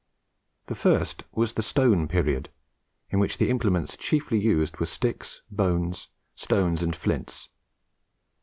The 0.65 0.73
first 0.73 1.25
was 1.31 1.53
the 1.53 1.61
Stone 1.61 2.07
period, 2.07 2.49
in 3.11 3.19
which 3.19 3.37
the 3.37 3.51
implements 3.51 3.95
chiefly 3.95 4.39
used 4.39 4.77
were 4.79 4.87
sticks, 4.87 5.43
bones, 5.51 6.07
stones, 6.33 6.81
and 6.81 6.95
flints. 6.95 7.49